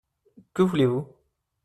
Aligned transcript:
Que 0.55 0.63
voulez-vous? 0.63 1.05